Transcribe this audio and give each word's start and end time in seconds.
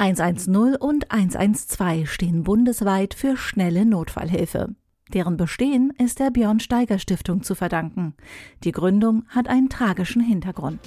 110 0.00 0.76
und 0.76 1.10
112 1.10 2.10
stehen 2.10 2.42
bundesweit 2.42 3.12
für 3.12 3.36
schnelle 3.36 3.84
Notfallhilfe. 3.84 4.74
Deren 5.12 5.36
Bestehen 5.36 5.92
ist 5.98 6.20
der 6.20 6.30
Björn 6.30 6.58
Steiger 6.58 6.98
Stiftung 6.98 7.42
zu 7.42 7.54
verdanken. 7.54 8.14
Die 8.64 8.72
Gründung 8.72 9.26
hat 9.28 9.48
einen 9.48 9.68
tragischen 9.68 10.22
Hintergrund. 10.22 10.80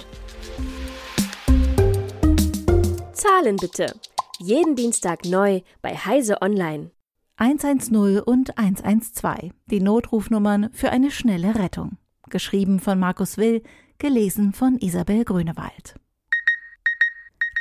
Zahlen 3.12 3.54
bitte. 3.54 3.94
Jeden 4.40 4.74
Dienstag 4.74 5.24
neu 5.26 5.60
bei 5.80 5.94
Heise 5.94 6.42
Online. 6.42 6.90
110 7.36 8.18
und 8.18 8.58
112, 8.58 9.52
die 9.66 9.80
Notrufnummern 9.80 10.70
für 10.72 10.90
eine 10.90 11.12
schnelle 11.12 11.54
Rettung. 11.54 11.98
Geschrieben 12.30 12.80
von 12.80 12.98
Markus 12.98 13.38
Will, 13.38 13.62
gelesen 13.98 14.52
von 14.52 14.76
Isabel 14.78 15.24
Grünewald. 15.24 15.94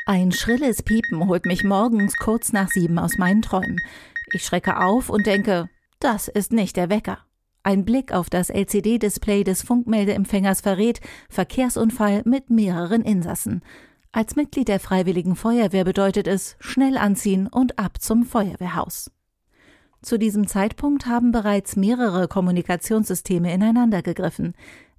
Ein 0.06 0.34
schrilles 0.34 0.84
Piepen 0.84 1.28
holt 1.30 1.46
mich 1.46 1.64
morgens 1.64 2.18
kurz 2.18 2.52
nach 2.52 2.68
sieben 2.68 3.00
aus 3.00 3.18
meinen 3.18 3.42
Träumen. 3.42 3.80
Ich 4.34 4.44
schrecke 4.44 4.82
auf 4.82 5.10
und 5.10 5.26
denke, 5.26 5.70
das 6.00 6.28
ist 6.28 6.52
nicht 6.52 6.76
der 6.76 6.90
Wecker. 6.90 7.20
Ein 7.64 7.86
Blick 7.86 8.12
auf 8.12 8.30
das 8.30 8.50
LCD-Display 8.50 9.46
des 9.46 9.64
Funkmeldeempfängers 9.64 10.60
verrät 10.60 11.00
Verkehrsunfall 11.30 12.24
mit 12.26 12.50
mehreren 12.50 13.04
Insassen. 13.04 13.64
Als 14.12 14.36
Mitglied 14.36 14.68
der 14.68 14.82
Freiwilligen 14.82 15.38
Feuerwehr 15.38 15.86
bedeutet 15.86 16.28
es 16.28 16.58
schnell 16.60 16.98
anziehen 16.98 17.48
und 17.48 17.80
ab 17.80 18.02
zum 18.02 18.26
Feuerwehrhaus. 18.26 19.10
Zu 20.02 20.20
diesem 20.20 20.48
Zeitpunkt 20.48 21.06
haben 21.06 21.32
bereits 21.32 21.78
mehrere 21.78 22.28
Kommunikationssysteme 22.28 23.54
ineinander 23.54 24.02
gegriffen. 24.02 24.54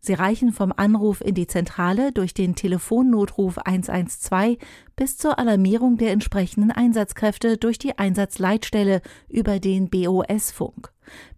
Sie 0.04 0.12
reichen 0.12 0.52
vom 0.52 0.70
Anruf 0.76 1.22
in 1.22 1.34
die 1.34 1.46
Zentrale 1.46 2.12
durch 2.12 2.34
den 2.34 2.54
Telefonnotruf 2.54 3.56
112 3.56 4.58
bis 4.96 5.16
zur 5.16 5.38
Alarmierung 5.38 5.96
der 5.96 6.12
entsprechenden 6.12 6.70
Einsatzkräfte 6.70 7.56
durch 7.56 7.78
die 7.78 7.96
Einsatzleitstelle 7.96 9.00
über 9.30 9.60
den 9.60 9.88
BOS-Funk. 9.88 10.92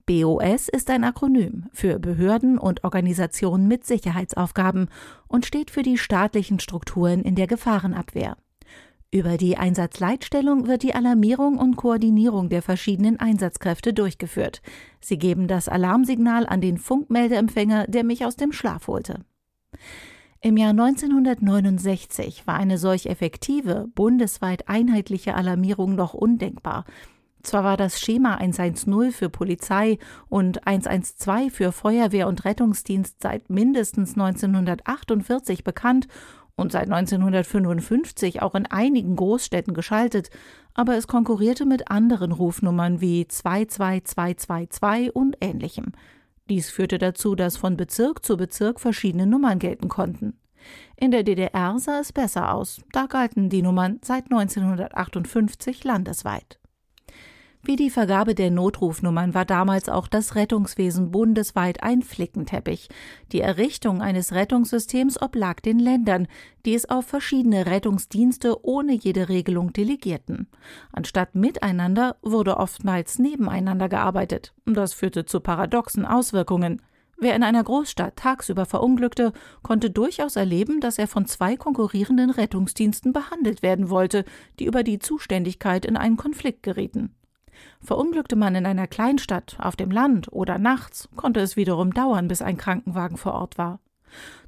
BOS 0.05 0.69
ist 0.69 0.91
ein 0.91 1.05
Akronym 1.05 1.67
für 1.73 2.01
Behörden 2.01 2.59
und 2.59 2.83
Organisationen 2.83 3.69
mit 3.69 3.87
Sicherheitsaufgaben 3.87 4.89
und 5.29 5.47
steht 5.47 5.71
für 5.71 5.85
die 5.85 5.97
staatlichen 5.97 6.59
Strukturen 6.59 7.23
in 7.23 7.37
der 7.37 7.47
Gefahrenabwehr. 7.47 8.37
Über 9.13 9.37
die 9.37 9.57
Einsatzleitstellung 9.57 10.67
wird 10.67 10.83
die 10.83 10.95
Alarmierung 10.95 11.59
und 11.59 11.77
Koordinierung 11.77 12.49
der 12.49 12.61
verschiedenen 12.61 13.21
Einsatzkräfte 13.21 13.93
durchgeführt. 13.93 14.63
Sie 15.01 15.17
geben 15.17 15.47
das 15.47 15.69
Alarmsignal 15.69 16.47
an 16.47 16.61
den 16.61 16.77
Funkmeldeempfänger, 16.77 17.87
der 17.87 18.05
mich 18.05 18.25
aus 18.25 18.37
dem 18.37 18.53
Schlaf 18.53 18.89
holte. 18.89 19.25
Im 20.41 20.57
Jahr 20.57 20.71
1969 20.71 22.47
war 22.47 22.57
eine 22.57 22.79
solch 22.79 23.07
effektive, 23.07 23.89
bundesweit 23.95 24.69
einheitliche 24.69 25.35
Alarmierung 25.35 25.95
noch 25.95 26.13
undenkbar. 26.13 26.85
Zwar 27.43 27.63
war 27.63 27.77
das 27.77 28.01
Schema 28.01 28.35
110 28.35 29.13
für 29.13 29.29
Polizei 29.31 29.99
und 30.29 30.67
112 30.67 31.55
für 31.55 31.71
Feuerwehr 31.71 32.27
und 32.27 32.45
Rettungsdienst 32.45 33.23
seit 33.23 33.51
mindestens 33.51 34.15
1948 34.15 35.63
bekannt 35.63 36.09
und 36.57 36.73
seit 36.73 36.91
1955 36.91 38.43
auch 38.43 38.55
in 38.55 38.67
einigen 38.67 39.17
Großstädten 39.17 39.75
geschaltet, 39.75 40.31
aber 40.75 40.97
es 40.97 41.07
konkurrierte 41.07 41.67
mit 41.67 41.91
anderen 41.91 42.33
Rufnummern 42.33 43.01
wie 43.01 43.29
22222 43.29 45.15
und 45.15 45.37
ähnlichem. 45.41 45.93
Dies 46.49 46.71
führte 46.71 46.99
dazu, 46.99 47.35
dass 47.35 47.57
von 47.57 47.77
Bezirk 47.77 48.25
zu 48.25 48.37
Bezirk 48.37 48.81
verschiedene 48.81 49.27
Nummern 49.27 49.59
gelten 49.59 49.89
konnten. 49.89 50.39
In 50.97 51.11
der 51.11 51.23
DDR 51.23 51.79
sah 51.79 52.01
es 52.01 52.13
besser 52.13 52.53
aus, 52.53 52.81
da 52.93 53.07
galten 53.07 53.51
die 53.51 53.63
Nummern 53.63 54.01
seit 54.03 54.25
1958 54.25 55.85
landesweit. 55.85 56.59
Wie 57.67 57.75
die 57.75 57.91
Vergabe 57.91 58.37
der 58.37 58.53
Notrufnummern 58.53 59.35
war 59.35 59.45
damals 59.45 59.89
auch 59.89 60.07
das 60.07 60.37
Rettungswesen 60.37 61.11
bundesweit 61.11 61.83
ein 61.83 62.03
Flickenteppich. 62.03 62.89
Die 63.33 63.41
Errichtung 63.41 64.03
eines 64.03 64.31
Rettungssystems 64.31 65.21
oblag 65.21 65.59
den 65.63 65.81
Ländern, 65.81 66.29
die 66.65 66.75
es 66.77 66.89
auf 66.89 67.07
verschiedene 67.07 67.67
Rettungsdienste 67.67 68.65
ohne 68.65 68.93
jede 68.93 69.29
Regelung 69.29 69.73
delegierten. 69.73 70.47
Anstatt 70.93 71.35
miteinander 71.35 72.15
wurde 72.23 72.59
oftmals 72.59 73.19
nebeneinander 73.19 73.89
gearbeitet. 73.89 74.55
Das 74.65 74.93
führte 74.93 75.25
zu 75.25 75.41
paradoxen 75.41 76.07
Auswirkungen. 76.07 76.81
Wer 77.19 77.35
in 77.35 77.43
einer 77.43 77.65
Großstadt 77.65 78.15
tagsüber 78.15 78.67
verunglückte, 78.67 79.33
konnte 79.65 79.91
durchaus 79.91 80.37
erleben, 80.37 80.79
dass 80.79 80.99
er 80.99 81.09
von 81.09 81.27
zwei 81.27 81.57
konkurrierenden 81.57 82.31
Rettungsdiensten 82.31 83.13
behandelt 83.13 83.63
werden 83.63 83.91
wollte, 83.91 84.25
die 84.61 84.67
über 84.67 84.85
die 84.85 85.01
Zuständigkeit 85.01 85.85
in 85.85 85.97
einen 85.97 86.17
Konflikt 86.17 86.63
gerieten. 86.63 87.17
Verunglückte 87.81 88.37
man 88.37 88.55
in 88.55 88.67
einer 88.67 88.87
Kleinstadt, 88.87 89.57
auf 89.59 89.77
dem 89.77 89.91
Land 89.91 90.33
oder 90.33 90.59
nachts, 90.59 91.09
konnte 91.17 91.41
es 91.41 91.57
wiederum 91.57 91.93
dauern, 91.93 92.29
bis 92.29 92.43
ein 92.43 92.57
Krankenwagen 92.57 93.17
vor 93.17 93.35
Ort 93.35 93.59
war. 93.59 93.81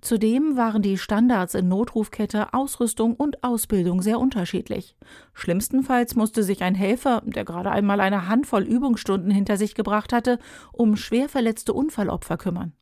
Zudem 0.00 0.56
waren 0.56 0.82
die 0.82 0.98
Standards 0.98 1.54
in 1.54 1.68
Notrufkette 1.68 2.54
Ausrüstung 2.54 3.14
und 3.14 3.42
Ausbildung 3.42 4.02
sehr 4.02 4.20
unterschiedlich. 4.20 4.96
Schlimmstenfalls 5.32 6.14
musste 6.14 6.42
sich 6.42 6.62
ein 6.62 6.74
Helfer, 6.74 7.22
der 7.26 7.44
gerade 7.44 7.70
einmal 7.70 8.00
eine 8.00 8.28
Handvoll 8.28 8.62
Übungsstunden 8.62 9.30
hinter 9.30 9.56
sich 9.56 9.74
gebracht 9.74 10.12
hatte, 10.12 10.38
um 10.72 10.96
schwer 10.96 11.28
verletzte 11.28 11.72
Unfallopfer 11.72 12.36
kümmern. 12.36 12.72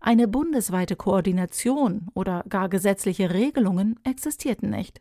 Eine 0.00 0.28
bundesweite 0.28 0.96
Koordination 0.96 2.08
oder 2.14 2.44
gar 2.48 2.68
gesetzliche 2.68 3.32
Regelungen 3.32 4.00
existierten 4.02 4.70
nicht. 4.70 5.00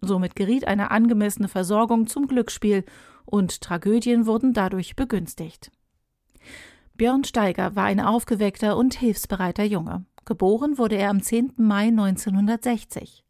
Somit 0.00 0.36
geriet 0.36 0.66
eine 0.66 0.90
angemessene 0.90 1.48
Versorgung 1.48 2.06
zum 2.06 2.26
Glücksspiel 2.26 2.84
und 3.24 3.60
Tragödien 3.60 4.26
wurden 4.26 4.52
dadurch 4.52 4.96
begünstigt. 4.96 5.70
Björn 6.94 7.24
Steiger 7.24 7.76
war 7.76 7.84
ein 7.84 8.00
aufgeweckter 8.00 8.76
und 8.76 8.94
hilfsbereiter 8.94 9.64
Junge. 9.64 10.04
Geboren 10.24 10.78
wurde 10.78 10.96
er 10.96 11.10
am 11.10 11.22
10. 11.22 11.52
Mai 11.56 11.88
1960. 11.88 13.24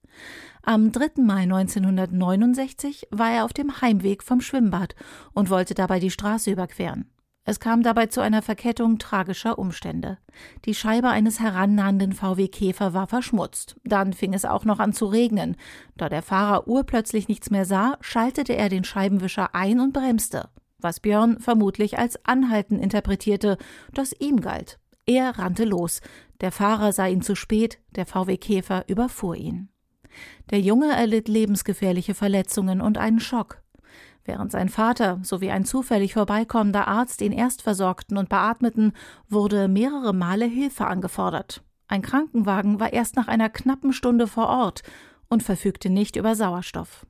Am 0.63 0.93
3. 0.93 1.23
Mai 1.23 1.43
1969 1.43 3.09
war 3.11 3.31
er 3.31 3.45
auf 3.45 3.53
dem 3.53 3.81
Heimweg 3.81 4.23
vom 4.23 4.41
Schwimmbad 4.41 4.95
und 5.33 5.51
wollte 5.51 5.75
dabei 5.75 6.01
die 6.01 6.11
Straße 6.11 6.51
überqueren. 6.51 7.11
Es 7.49 7.61
kam 7.61 7.85
dabei 7.85 8.07
zu 8.07 8.21
einer 8.21 8.43
Verkettung 8.43 8.99
tragischer 8.99 9.57
Umstände. 9.57 10.19
Die 10.65 10.75
Scheibe 10.75 11.11
eines 11.11 11.39
herannahenden 11.39 12.13
VW 12.13 12.49
Käfer 12.49 12.93
war 12.93 13.07
verschmutzt. 13.07 13.77
Dann 13.85 14.13
fing 14.13 14.35
es 14.35 14.45
auch 14.45 14.65
noch 14.65 14.81
an 14.81 14.93
zu 14.93 15.07
regnen. 15.07 15.57
Da 15.97 16.09
der 16.09 16.23
Fahrer 16.23 16.67
urplötzlich 16.67 17.29
nichts 17.29 17.51
mehr 17.51 17.65
sah, 17.65 17.99
schaltete 18.01 18.57
er 18.57 18.69
den 18.69 18.83
Scheibenwischer 18.83 19.55
ein 19.55 19.79
und 19.79 19.93
bremste. 19.93 20.49
Was 20.79 20.99
Björn 20.99 21.39
vermutlich 21.39 21.99
als 21.99 22.19
Anhalten 22.27 22.81
interpretierte, 22.81 23.59
das 23.95 24.13
ihm 24.19 24.41
galt. 24.41 24.81
Er 25.07 25.39
rannte 25.39 25.65
los. 25.65 26.01
Der 26.41 26.51
Fahrer 26.51 26.93
sah 26.93 27.07
ihn 27.07 27.23
zu 27.23 27.37
spät, 27.37 27.79
der 27.95 28.07
VW 28.07 28.39
Käfer 28.39 28.89
überfuhr 28.89 29.37
ihn. 29.37 29.69
Der 30.51 30.61
Junge 30.61 30.93
erlitt 30.93 31.29
lebensgefährliche 31.29 32.15
Verletzungen 32.15 32.81
und 32.81 32.99
einen 32.99 33.21
Schock. 33.21 33.63
Während 34.27 34.51
sein 34.51 34.69
Vater 34.69 35.21
sowie 35.23 35.51
ein 35.51 35.65
zufällig 35.65 36.15
vorbeikommender 36.15 36.89
Arzt 36.89 37.23
ihn 37.23 37.33
erst 37.33 37.63
versorgten 37.63 38.19
und 38.19 38.29
beatmeten, 38.29 38.93
wurde 39.29 39.69
mehrere 39.69 40.13
Male 40.13 40.47
Hilfe 40.47 40.87
angefordert. 40.87 41.63
Ein 41.87 42.03
Krankenwagen 42.03 42.81
war 42.81 42.93
erst 42.93 43.15
nach 43.15 43.29
einer 43.29 43.49
knappen 43.49 43.93
Stunde 43.93 44.27
vor 44.27 44.49
Ort 44.49 44.83
und 45.29 45.45
verfügte 45.45 45.91
nicht 45.91 46.17
über 46.17 46.35
Sauerstoff. 46.35 47.07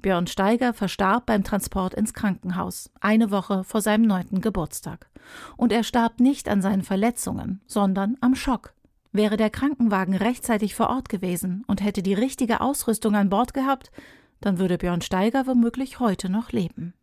Björn 0.00 0.26
Steiger 0.26 0.74
verstarb 0.74 1.26
beim 1.26 1.42
Transport 1.42 1.94
ins 1.94 2.14
Krankenhaus, 2.14 2.90
eine 3.00 3.30
Woche 3.30 3.64
vor 3.64 3.80
seinem 3.80 4.06
neunten 4.06 4.40
Geburtstag. 4.40 5.08
Und 5.56 5.72
er 5.72 5.82
starb 5.82 6.20
nicht 6.20 6.48
an 6.48 6.62
seinen 6.62 6.82
Verletzungen, 6.82 7.62
sondern 7.66 8.16
am 8.20 8.34
Schock. 8.34 8.74
Wäre 9.12 9.36
der 9.36 9.50
Krankenwagen 9.50 10.14
rechtzeitig 10.14 10.74
vor 10.74 10.90
Ort 10.90 11.08
gewesen 11.08 11.64
und 11.66 11.82
hätte 11.82 12.02
die 12.02 12.14
richtige 12.14 12.60
Ausrüstung 12.60 13.16
an 13.16 13.30
Bord 13.30 13.54
gehabt, 13.54 13.90
dann 14.44 14.58
würde 14.58 14.78
Björn 14.78 15.00
Steiger 15.00 15.46
womöglich 15.46 16.00
heute 16.00 16.28
noch 16.28 16.52
leben. 16.52 16.94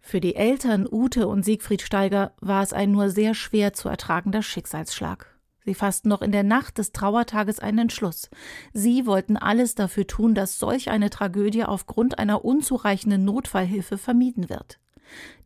Für 0.00 0.20
die 0.20 0.34
Eltern 0.34 0.88
Ute 0.90 1.28
und 1.28 1.44
Siegfried 1.44 1.82
Steiger 1.82 2.32
war 2.40 2.62
es 2.62 2.72
ein 2.72 2.90
nur 2.90 3.10
sehr 3.10 3.34
schwer 3.34 3.72
zu 3.72 3.88
ertragender 3.88 4.42
Schicksalsschlag. 4.42 5.32
Sie 5.64 5.74
fassten 5.74 6.08
noch 6.08 6.22
in 6.22 6.32
der 6.32 6.42
Nacht 6.42 6.78
des 6.78 6.90
Trauertages 6.92 7.60
einen 7.60 7.78
Entschluss. 7.78 8.28
Sie 8.72 9.06
wollten 9.06 9.36
alles 9.36 9.76
dafür 9.76 10.06
tun, 10.06 10.34
dass 10.34 10.58
solch 10.58 10.90
eine 10.90 11.08
Tragödie 11.08 11.64
aufgrund 11.64 12.18
einer 12.18 12.44
unzureichenden 12.44 13.24
Notfallhilfe 13.24 13.96
vermieden 13.96 14.48
wird. 14.48 14.80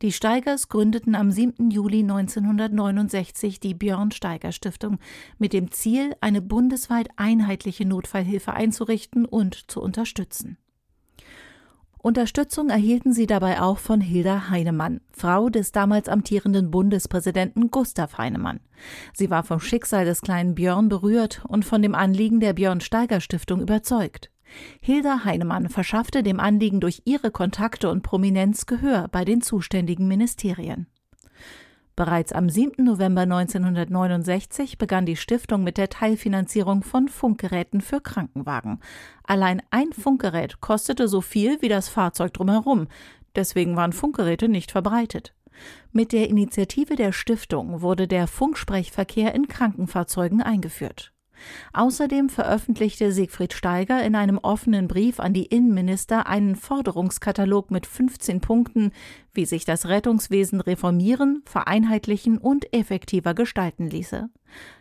Die 0.00 0.12
Steigers 0.12 0.68
gründeten 0.68 1.14
am 1.14 1.30
7. 1.30 1.70
Juli 1.70 2.00
1969 2.00 3.60
die 3.60 3.74
Björn 3.74 4.10
Steiger 4.10 4.52
Stiftung 4.52 4.98
mit 5.38 5.52
dem 5.52 5.70
Ziel, 5.70 6.14
eine 6.20 6.40
bundesweit 6.40 7.08
einheitliche 7.16 7.84
Notfallhilfe 7.84 8.52
einzurichten 8.52 9.26
und 9.26 9.70
zu 9.70 9.82
unterstützen. 9.82 10.56
Unterstützung 12.06 12.70
erhielten 12.70 13.12
sie 13.12 13.26
dabei 13.26 13.60
auch 13.60 13.78
von 13.78 14.00
Hilda 14.00 14.48
Heinemann, 14.48 15.00
Frau 15.10 15.48
des 15.48 15.72
damals 15.72 16.08
amtierenden 16.08 16.70
Bundespräsidenten 16.70 17.72
Gustav 17.72 18.16
Heinemann. 18.16 18.60
Sie 19.12 19.28
war 19.28 19.42
vom 19.42 19.58
Schicksal 19.58 20.04
des 20.04 20.20
kleinen 20.20 20.54
Björn 20.54 20.88
berührt 20.88 21.42
und 21.48 21.64
von 21.64 21.82
dem 21.82 21.96
Anliegen 21.96 22.38
der 22.38 22.52
Björn 22.52 22.80
Steiger 22.80 23.20
Stiftung 23.20 23.60
überzeugt. 23.60 24.30
Hilda 24.80 25.24
Heinemann 25.24 25.68
verschaffte 25.68 26.22
dem 26.22 26.38
Anliegen 26.38 26.78
durch 26.78 27.02
ihre 27.06 27.32
Kontakte 27.32 27.90
und 27.90 28.04
Prominenz 28.04 28.66
Gehör 28.66 29.08
bei 29.10 29.24
den 29.24 29.42
zuständigen 29.42 30.06
Ministerien. 30.06 30.86
Bereits 31.96 32.34
am 32.34 32.50
7. 32.50 32.84
November 32.84 33.22
1969 33.22 34.76
begann 34.76 35.06
die 35.06 35.16
Stiftung 35.16 35.64
mit 35.64 35.78
der 35.78 35.88
Teilfinanzierung 35.88 36.82
von 36.82 37.08
Funkgeräten 37.08 37.80
für 37.80 38.02
Krankenwagen. 38.02 38.80
Allein 39.24 39.62
ein 39.70 39.94
Funkgerät 39.94 40.60
kostete 40.60 41.08
so 41.08 41.22
viel 41.22 41.62
wie 41.62 41.70
das 41.70 41.88
Fahrzeug 41.88 42.34
drumherum, 42.34 42.88
deswegen 43.34 43.76
waren 43.76 43.94
Funkgeräte 43.94 44.46
nicht 44.48 44.72
verbreitet. 44.72 45.32
Mit 45.90 46.12
der 46.12 46.28
Initiative 46.28 46.96
der 46.96 47.12
Stiftung 47.12 47.80
wurde 47.80 48.06
der 48.06 48.26
Funksprechverkehr 48.26 49.34
in 49.34 49.48
Krankenfahrzeugen 49.48 50.42
eingeführt. 50.42 51.14
Außerdem 51.72 52.28
veröffentlichte 52.28 53.12
Siegfried 53.12 53.52
Steiger 53.52 54.02
in 54.02 54.14
einem 54.14 54.38
offenen 54.38 54.88
Brief 54.88 55.20
an 55.20 55.32
die 55.32 55.46
Innenminister 55.46 56.26
einen 56.26 56.56
Forderungskatalog 56.56 57.70
mit 57.70 57.86
15 57.86 58.40
Punkten, 58.40 58.92
wie 59.32 59.44
sich 59.44 59.64
das 59.64 59.86
Rettungswesen 59.86 60.60
reformieren, 60.60 61.42
vereinheitlichen 61.44 62.38
und 62.38 62.72
effektiver 62.72 63.34
gestalten 63.34 63.88
ließe. 63.88 64.28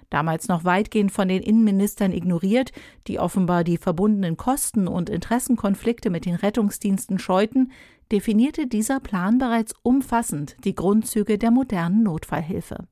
Damals 0.10 0.48
noch 0.48 0.64
weitgehend 0.64 1.12
von 1.12 1.28
den 1.28 1.42
Innenministern 1.42 2.12
ignoriert, 2.12 2.72
die 3.08 3.20
offenbar 3.20 3.64
die 3.64 3.78
verbundenen 3.78 4.38
Kosten 4.38 4.88
und 4.88 5.10
Interessenkonflikte 5.10 6.10
mit 6.10 6.26
den 6.26 6.36
Rettungsdiensten 6.36 7.20
scheuten, 7.20 7.72
definierte 8.12 8.68
dieser 8.68 9.00
Plan 9.00 9.40
bereits 9.40 9.74
umfassend 9.82 10.56
die 10.64 10.76
Grundzüge 10.76 11.38
der 11.38 11.52
modernen 11.52 12.04
Notfallhilfe. 12.04 12.88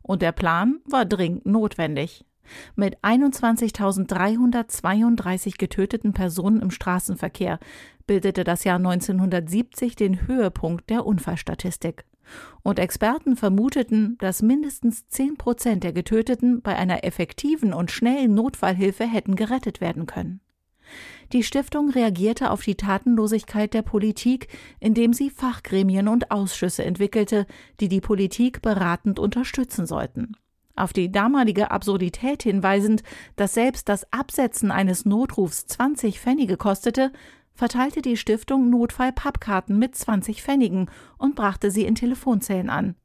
Und 0.00 0.22
der 0.22 0.32
Plan 0.32 0.80
war 0.86 1.04
dringend 1.04 1.46
notwendig. 1.46 2.24
Mit 2.76 3.02
21.332 3.02 5.58
getöteten 5.58 6.12
Personen 6.12 6.60
im 6.60 6.70
Straßenverkehr 6.70 7.58
bildete 8.06 8.44
das 8.44 8.64
Jahr 8.64 8.76
1970 8.76 9.96
den 9.96 10.26
Höhepunkt 10.26 10.90
der 10.90 11.06
Unfallstatistik. 11.06 12.04
Und 12.62 12.78
Experten 12.78 13.36
vermuteten, 13.36 14.16
dass 14.18 14.42
mindestens 14.42 15.08
10 15.08 15.36
Prozent 15.36 15.84
der 15.84 15.92
Getöteten 15.92 16.62
bei 16.62 16.76
einer 16.76 17.04
effektiven 17.04 17.74
und 17.74 17.90
schnellen 17.90 18.34
Notfallhilfe 18.34 19.04
hätten 19.04 19.36
gerettet 19.36 19.80
werden 19.80 20.06
können. 20.06 20.40
Die 21.32 21.42
Stiftung 21.42 21.90
reagierte 21.90 22.50
auf 22.50 22.62
die 22.62 22.74
Tatenlosigkeit 22.74 23.72
der 23.72 23.82
Politik, 23.82 24.48
indem 24.80 25.12
sie 25.12 25.30
Fachgremien 25.30 26.08
und 26.08 26.30
Ausschüsse 26.30 26.84
entwickelte, 26.84 27.46
die 27.80 27.88
die 27.88 28.00
Politik 28.00 28.62
beratend 28.62 29.18
unterstützen 29.18 29.86
sollten. 29.86 30.36
Auf 30.74 30.92
die 30.92 31.12
damalige 31.12 31.70
Absurdität 31.70 32.42
hinweisend, 32.42 33.02
dass 33.36 33.54
selbst 33.54 33.88
das 33.88 34.10
Absetzen 34.12 34.70
eines 34.70 35.04
Notrufs 35.04 35.66
20 35.66 36.18
Pfennige 36.18 36.56
kostete, 36.56 37.12
verteilte 37.54 38.00
die 38.00 38.16
Stiftung 38.16 38.70
Notfall-Pappkarten 38.70 39.78
mit 39.78 39.94
20 39.94 40.42
Pfennigen 40.42 40.90
und 41.18 41.36
brachte 41.36 41.70
sie 41.70 41.84
in 41.84 41.94
Telefonzellen 41.94 42.70
an. 42.70 42.96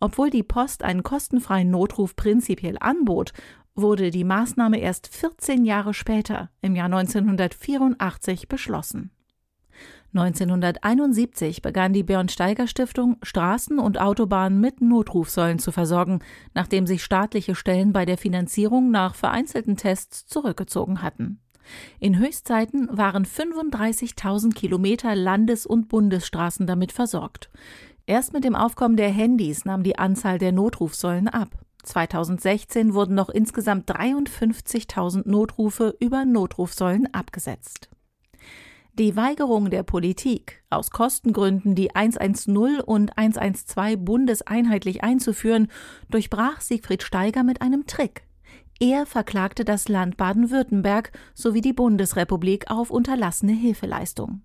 Obwohl 0.00 0.30
die 0.30 0.42
Post 0.42 0.82
einen 0.82 1.02
kostenfreien 1.02 1.70
Notruf 1.70 2.16
prinzipiell 2.16 2.76
anbot, 2.80 3.32
wurde 3.74 4.10
die 4.10 4.24
Maßnahme 4.24 4.78
erst 4.78 5.08
14 5.08 5.64
Jahre 5.64 5.94
später, 5.94 6.50
im 6.62 6.74
Jahr 6.74 6.86
1984, 6.86 8.48
beschlossen. 8.48 9.10
1971 10.14 11.62
begann 11.62 11.92
die 11.92 12.02
Björn-Steiger 12.02 12.66
Stiftung, 12.66 13.16
Straßen 13.22 13.78
und 13.78 14.00
Autobahnen 14.00 14.60
mit 14.60 14.80
Notrufsäulen 14.80 15.58
zu 15.58 15.72
versorgen, 15.72 16.20
nachdem 16.54 16.86
sich 16.86 17.04
staatliche 17.04 17.54
Stellen 17.54 17.92
bei 17.92 18.04
der 18.04 18.16
Finanzierung 18.16 18.90
nach 18.90 19.14
vereinzelten 19.14 19.76
Tests 19.76 20.26
zurückgezogen 20.26 21.02
hatten. 21.02 21.40
In 21.98 22.18
Höchstzeiten 22.18 22.88
waren 22.92 23.24
35.000 23.24 24.54
Kilometer 24.54 25.14
Landes- 25.14 25.66
und 25.66 25.88
Bundesstraßen 25.88 26.66
damit 26.66 26.92
versorgt. 26.92 27.50
Erst 28.06 28.32
mit 28.32 28.44
dem 28.44 28.54
Aufkommen 28.54 28.96
der 28.96 29.10
Handys 29.10 29.64
nahm 29.64 29.82
die 29.82 29.98
Anzahl 29.98 30.38
der 30.38 30.52
Notrufsäulen 30.52 31.28
ab. 31.28 31.48
2016 31.82 32.94
wurden 32.94 33.14
noch 33.14 33.28
insgesamt 33.28 33.90
53.000 33.90 35.28
Notrufe 35.28 35.96
über 36.00 36.24
Notrufsäulen 36.24 37.12
abgesetzt. 37.12 37.90
Die 38.98 39.14
Weigerung 39.14 39.68
der 39.68 39.82
Politik, 39.82 40.62
aus 40.70 40.90
Kostengründen 40.90 41.74
die 41.74 41.94
110 41.94 42.80
und 42.80 43.18
112 43.18 43.98
bundeseinheitlich 43.98 45.04
einzuführen, 45.04 45.68
durchbrach 46.08 46.62
Siegfried 46.62 47.02
Steiger 47.02 47.42
mit 47.42 47.60
einem 47.60 47.86
Trick. 47.86 48.22
Er 48.80 49.04
verklagte 49.04 49.66
das 49.66 49.88
Land 49.88 50.16
Baden-Württemberg 50.16 51.12
sowie 51.34 51.60
die 51.60 51.74
Bundesrepublik 51.74 52.70
auf 52.70 52.90
unterlassene 52.90 53.52
Hilfeleistung. 53.52 54.40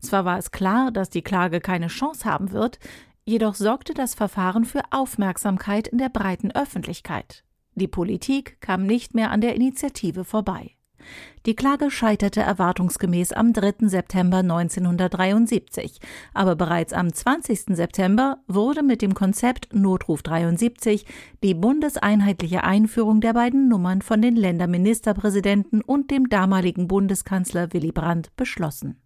Zwar 0.00 0.24
war 0.24 0.38
es 0.38 0.52
klar, 0.52 0.90
dass 0.90 1.10
die 1.10 1.22
Klage 1.22 1.60
keine 1.60 1.88
Chance 1.88 2.24
haben 2.24 2.52
wird, 2.52 2.78
jedoch 3.26 3.54
sorgte 3.54 3.92
das 3.92 4.14
Verfahren 4.14 4.64
für 4.64 4.80
Aufmerksamkeit 4.90 5.88
in 5.88 5.98
der 5.98 6.08
breiten 6.08 6.50
Öffentlichkeit. 6.50 7.44
Die 7.74 7.88
Politik 7.88 8.58
kam 8.62 8.86
nicht 8.86 9.14
mehr 9.14 9.30
an 9.30 9.42
der 9.42 9.54
Initiative 9.54 10.24
vorbei. 10.24 10.76
Die 11.46 11.54
Klage 11.54 11.90
scheiterte 11.90 12.40
erwartungsgemäß 12.40 13.32
am 13.32 13.52
3. 13.52 13.88
September 13.88 14.38
1973, 14.38 15.98
aber 16.34 16.54
bereits 16.54 16.92
am 16.92 17.12
20. 17.12 17.76
September 17.76 18.38
wurde 18.46 18.82
mit 18.82 19.02
dem 19.02 19.14
Konzept 19.14 19.74
Notruf 19.74 20.22
73 20.22 21.04
die 21.42 21.54
bundeseinheitliche 21.54 22.64
Einführung 22.64 23.20
der 23.20 23.32
beiden 23.32 23.68
Nummern 23.68 24.02
von 24.02 24.22
den 24.22 24.36
Länderministerpräsidenten 24.36 25.80
und 25.80 26.10
dem 26.10 26.28
damaligen 26.28 26.88
Bundeskanzler 26.88 27.72
Willy 27.72 27.92
Brandt 27.92 28.34
beschlossen. 28.36 29.02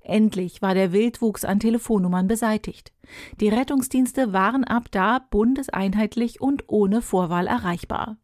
Endlich 0.00 0.62
war 0.62 0.74
der 0.74 0.92
Wildwuchs 0.92 1.44
an 1.44 1.60
Telefonnummern 1.60 2.26
beseitigt. 2.26 2.92
Die 3.40 3.48
Rettungsdienste 3.48 4.32
waren 4.32 4.64
ab 4.64 4.86
da 4.90 5.20
bundeseinheitlich 5.30 6.40
und 6.40 6.64
ohne 6.68 7.02
Vorwahl 7.02 7.46
erreichbar. 7.46 8.16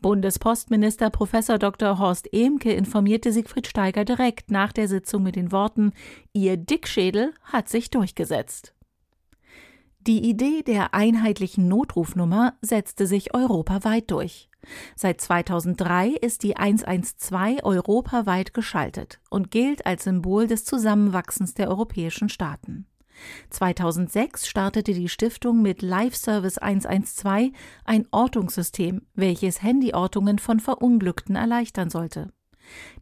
Bundespostminister 0.00 1.10
Prof. 1.10 1.30
Dr. 1.30 1.98
Horst 1.98 2.32
Ehmke 2.32 2.72
informierte 2.72 3.32
Siegfried 3.32 3.66
Steiger 3.66 4.04
direkt 4.04 4.50
nach 4.50 4.72
der 4.72 4.88
Sitzung 4.88 5.22
mit 5.22 5.36
den 5.36 5.52
Worten 5.52 5.92
Ihr 6.32 6.56
Dickschädel 6.56 7.34
hat 7.44 7.68
sich 7.68 7.90
durchgesetzt. 7.90 8.74
Die 10.06 10.28
Idee 10.28 10.62
der 10.62 10.94
einheitlichen 10.94 11.68
Notrufnummer 11.68 12.54
setzte 12.62 13.06
sich 13.06 13.34
europaweit 13.34 14.10
durch. 14.10 14.48
Seit 14.96 15.20
2003 15.20 16.08
ist 16.08 16.42
die 16.42 16.56
112 16.56 17.62
europaweit 17.62 18.54
geschaltet 18.54 19.20
und 19.28 19.50
gilt 19.50 19.84
als 19.86 20.04
Symbol 20.04 20.46
des 20.46 20.64
Zusammenwachsens 20.64 21.54
der 21.54 21.68
europäischen 21.68 22.28
Staaten. 22.28 22.86
2006 23.50 24.46
startete 24.46 24.92
die 24.92 25.08
Stiftung 25.08 25.62
mit 25.62 25.82
Live 25.82 26.16
Service 26.16 26.58
112 26.58 27.52
ein 27.84 28.06
Ortungssystem, 28.10 29.02
welches 29.14 29.62
Handyortungen 29.62 30.38
von 30.38 30.60
Verunglückten 30.60 31.36
erleichtern 31.36 31.90
sollte. 31.90 32.32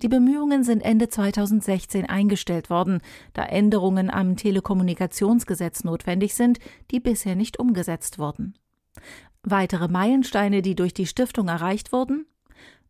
Die 0.02 0.08
Bemühungen 0.08 0.64
sind 0.64 0.82
Ende 0.82 1.08
2016 1.08 2.06
eingestellt 2.06 2.70
worden, 2.70 3.00
da 3.32 3.44
Änderungen 3.44 4.10
am 4.10 4.36
Telekommunikationsgesetz 4.36 5.84
notwendig 5.84 6.34
sind, 6.34 6.58
die 6.90 7.00
bisher 7.00 7.36
nicht 7.36 7.58
umgesetzt 7.58 8.18
wurden. 8.18 8.54
Weitere 9.42 9.88
Meilensteine, 9.88 10.62
die 10.62 10.74
durch 10.74 10.94
die 10.94 11.06
Stiftung 11.06 11.48
erreicht 11.48 11.92
wurden? 11.92 12.26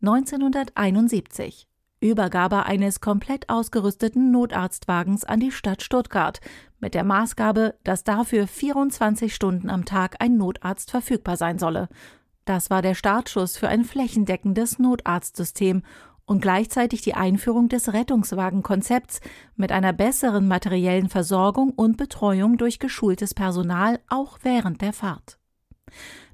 1971 0.01 1.68
Übergabe 2.01 2.65
eines 2.67 3.01
komplett 3.01 3.49
ausgerüsteten 3.49 4.31
Notarztwagens 4.31 5.25
an 5.25 5.41
die 5.41 5.51
Stadt 5.51 5.83
Stuttgart 5.83 6.41
mit 6.79 6.95
der 6.95 7.05
Maßgabe, 7.05 7.75
dass 7.83 8.05
dafür 8.05 8.47
24 8.47 9.35
Stunden 9.35 9.69
am 9.69 9.85
Tag 9.85 10.17
ein 10.21 10.37
Notarzt 10.37 10.91
verfügbar 10.91 11.37
sein 11.37 11.59
solle. 11.59 11.89
Das 12.45 12.71
war 12.71 12.83
der 12.83 12.95
Startschuss 12.95 13.57
für 13.57 13.69
ein 13.69 13.85
flächendeckendes 13.85 14.79
Notarztsystem 14.79 15.83
und 16.25 16.41
gleichzeitig 16.41 17.01
die 17.01 17.15
Einführung 17.15 17.69
des 17.69 17.93
Rettungswagenkonzepts 17.93 19.21
mit 19.57 19.73
einer 19.73 19.93
besseren 19.93 20.47
materiellen 20.47 21.09
Versorgung 21.09 21.71
und 21.71 21.97
Betreuung 21.97 22.59
durch 22.59 22.79
geschultes 22.79 23.35
Personal 23.35 23.99
auch 24.09 24.39
während 24.43 24.83
der 24.83 24.93
Fahrt. 24.93 25.39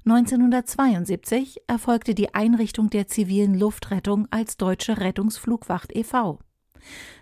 1972 0.05 1.61
erfolgte 1.67 2.13
die 2.13 2.33
Einrichtung 2.33 2.89
der 2.89 3.07
zivilen 3.07 3.57
Luftrettung 3.57 4.27
als 4.31 4.57
Deutsche 4.57 4.99
Rettungsflugwacht 4.99 5.95
e.V. 5.95 6.39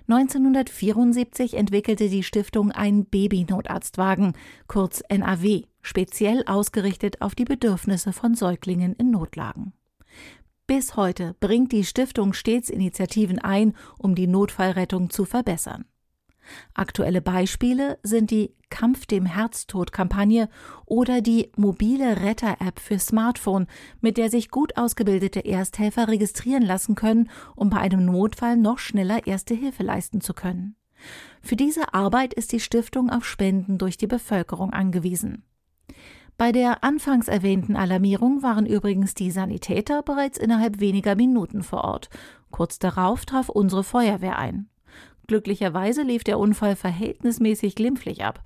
1974 0.07 1.53
entwickelte 1.53 2.09
die 2.09 2.23
Stiftung 2.23 2.71
einen 2.71 3.05
Babynotarztwagen, 3.05 4.33
kurz 4.67 5.01
NAW, 5.09 5.63
speziell 5.81 6.43
ausgerichtet 6.45 7.21
auf 7.21 7.35
die 7.35 7.45
Bedürfnisse 7.45 8.11
von 8.11 8.35
Säuglingen 8.35 8.93
in 8.95 9.11
Notlagen. 9.11 9.73
Bis 10.67 10.95
heute 10.95 11.35
bringt 11.39 11.71
die 11.71 11.83
Stiftung 11.83 12.33
stets 12.33 12.69
Initiativen 12.69 13.39
ein, 13.39 13.75
um 13.97 14.15
die 14.15 14.27
Notfallrettung 14.27 15.09
zu 15.09 15.25
verbessern. 15.25 15.85
Aktuelle 16.73 17.21
Beispiele 17.21 17.99
sind 18.03 18.31
die 18.31 18.53
Kampf 18.73 19.05
dem 19.05 19.27
Herztod-Kampagne 19.27 20.49
oder 20.87 21.21
die 21.21 21.51
mobile 21.55 22.21
Retter-App 22.23 22.79
für 22.79 22.97
Smartphone, 22.97 23.67
mit 24.01 24.17
der 24.17 24.31
sich 24.31 24.49
gut 24.49 24.77
ausgebildete 24.77 25.45
Ersthelfer 25.45 26.07
registrieren 26.07 26.63
lassen 26.63 26.95
können, 26.95 27.29
um 27.55 27.69
bei 27.69 27.77
einem 27.77 28.03
Notfall 28.03 28.57
noch 28.57 28.79
schneller 28.79 29.27
Erste 29.27 29.53
Hilfe 29.53 29.83
leisten 29.83 30.21
zu 30.21 30.33
können. 30.33 30.75
Für 31.43 31.55
diese 31.55 31.93
Arbeit 31.93 32.33
ist 32.33 32.51
die 32.51 32.59
Stiftung 32.59 33.11
auf 33.11 33.25
Spenden 33.25 33.77
durch 33.77 33.97
die 33.97 34.07
Bevölkerung 34.07 34.73
angewiesen. 34.73 35.43
Bei 36.35 36.51
der 36.51 36.83
anfangs 36.83 37.27
erwähnten 37.27 37.75
Alarmierung 37.75 38.41
waren 38.41 38.65
übrigens 38.65 39.13
die 39.13 39.29
Sanitäter 39.29 40.01
bereits 40.01 40.39
innerhalb 40.39 40.79
weniger 40.79 41.13
Minuten 41.13 41.61
vor 41.61 41.83
Ort. 41.83 42.09
Kurz 42.49 42.79
darauf 42.79 43.23
traf 43.27 43.49
unsere 43.49 43.83
Feuerwehr 43.83 44.39
ein. 44.39 44.67
Glücklicherweise 45.27 46.03
lief 46.03 46.23
der 46.23 46.39
Unfall 46.39 46.75
verhältnismäßig 46.75 47.75
glimpflich 47.75 48.23
ab. 48.23 48.43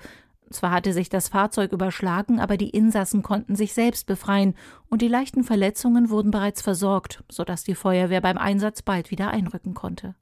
Zwar 0.50 0.72
hatte 0.72 0.94
sich 0.94 1.10
das 1.10 1.28
Fahrzeug 1.30 1.74
überschlagen, 1.74 2.40
aber 2.40 2.56
die 2.56 2.70
Insassen 2.70 3.22
konnten 3.22 3.56
sich 3.56 3.74
selbst 3.74 4.08
befreien 4.08 4.56
und 4.88 5.02
die 5.02 5.10
leichten 5.10 5.44
Verletzungen 5.44 6.10
wurden 6.10 6.32
bereits 6.32 6.62
versorgt, 6.62 7.24
sodass 7.30 7.64
die 7.64 7.76
Feuerwehr 7.76 8.22
beim 8.22 8.38
Einsatz 8.38 8.82
bald 8.82 9.12
wieder 9.12 9.30
einrücken 9.30 9.74
konnte. 9.74 10.16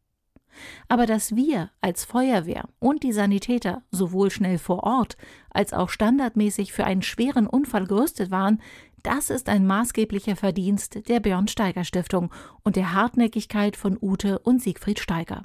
Aber 0.88 1.06
dass 1.06 1.36
wir 1.36 1.70
als 1.82 2.06
Feuerwehr 2.06 2.70
und 2.80 3.04
die 3.04 3.12
Sanitäter 3.12 3.84
sowohl 3.92 4.32
schnell 4.32 4.58
vor 4.58 4.84
Ort 4.84 5.18
als 5.50 5.74
auch 5.74 5.90
standardmäßig 5.90 6.74
für 6.74 6.86
einen 6.86 7.02
schweren 7.02 7.46
Unfall 7.46 7.86
gerüstet 7.86 8.32
waren, 8.32 8.62
das 9.04 9.30
ist 9.30 9.50
ein 9.50 9.68
maßgeblicher 9.68 10.36
Verdienst 10.36 11.08
der 11.08 11.20
Björn 11.20 11.48
Steiger 11.48 11.84
Stiftung 11.84 12.32
und 12.64 12.76
der 12.76 12.94
Hartnäckigkeit 12.94 13.78
von 13.78 13.98
Ute 14.02 14.40
und 14.40 14.64
Siegfried 14.64 15.00
Steiger. 15.00 15.44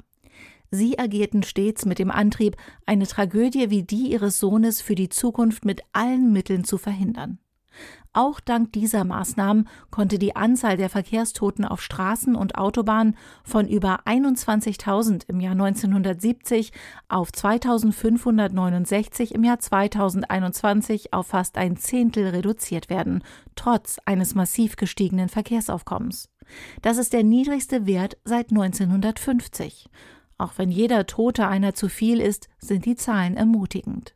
Sie 0.71 0.97
agierten 0.97 1.43
stets 1.43 1.85
mit 1.85 1.99
dem 1.99 2.09
Antrieb, 2.09 2.55
eine 2.85 3.05
Tragödie 3.05 3.69
wie 3.69 3.83
die 3.83 4.11
ihres 4.11 4.39
Sohnes 4.39 4.81
für 4.81 4.95
die 4.95 5.09
Zukunft 5.09 5.65
mit 5.65 5.81
allen 5.91 6.31
Mitteln 6.31 6.63
zu 6.63 6.77
verhindern. 6.77 7.39
Auch 8.13 8.41
dank 8.41 8.73
dieser 8.73 9.05
Maßnahmen 9.05 9.69
konnte 9.89 10.19
die 10.19 10.35
Anzahl 10.35 10.75
der 10.75 10.89
Verkehrstoten 10.89 11.63
auf 11.63 11.81
Straßen 11.81 12.35
und 12.35 12.57
Autobahnen 12.57 13.15
von 13.43 13.65
über 13.67 14.01
21.000 14.05 15.29
im 15.29 15.39
Jahr 15.39 15.53
1970 15.53 16.73
auf 17.07 17.31
2569 17.31 19.33
im 19.33 19.45
Jahr 19.45 19.59
2021 19.59 21.13
auf 21.13 21.27
fast 21.27 21.57
ein 21.57 21.77
Zehntel 21.77 22.27
reduziert 22.27 22.89
werden, 22.89 23.23
trotz 23.55 23.97
eines 24.05 24.35
massiv 24.35 24.75
gestiegenen 24.75 25.29
Verkehrsaufkommens. 25.29 26.27
Das 26.81 26.97
ist 26.97 27.13
der 27.13 27.23
niedrigste 27.23 27.85
Wert 27.85 28.17
seit 28.25 28.51
1950. 28.51 29.89
Auch 30.41 30.53
wenn 30.57 30.71
jeder 30.71 31.05
Tote 31.05 31.47
einer 31.47 31.75
zu 31.75 31.87
viel 31.87 32.19
ist, 32.19 32.49
sind 32.57 32.85
die 32.85 32.95
Zahlen 32.95 33.37
ermutigend. 33.37 34.15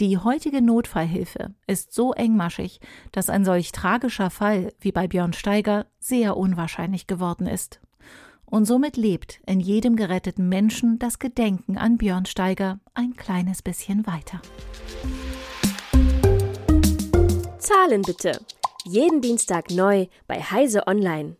Die 0.00 0.18
heutige 0.18 0.60
Notfallhilfe 0.60 1.54
ist 1.68 1.94
so 1.94 2.14
engmaschig, 2.14 2.80
dass 3.12 3.30
ein 3.30 3.44
solch 3.44 3.70
tragischer 3.70 4.28
Fall 4.30 4.72
wie 4.80 4.90
bei 4.90 5.06
Björn 5.06 5.32
Steiger 5.32 5.86
sehr 6.00 6.36
unwahrscheinlich 6.36 7.06
geworden 7.06 7.46
ist. 7.46 7.80
Und 8.44 8.64
somit 8.64 8.96
lebt 8.96 9.40
in 9.46 9.60
jedem 9.60 9.94
geretteten 9.94 10.48
Menschen 10.48 10.98
das 10.98 11.20
Gedenken 11.20 11.78
an 11.78 11.96
Björn 11.96 12.26
Steiger 12.26 12.80
ein 12.94 13.14
kleines 13.14 13.62
bisschen 13.62 14.08
weiter. 14.08 14.42
Zahlen 17.58 18.02
bitte. 18.02 18.40
Jeden 18.84 19.20
Dienstag 19.20 19.70
neu 19.70 20.08
bei 20.26 20.40
Heise 20.40 20.88
Online. 20.88 21.36